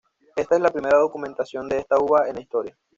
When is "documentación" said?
0.97-1.69